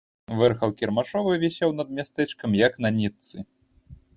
Вэрхал 0.37 0.71
кірмашовы 0.79 1.35
вісеў 1.45 1.75
над 1.81 1.91
мястэчкам, 1.99 2.57
як 2.67 2.73
на 2.87 2.93
нітцы. 2.99 3.35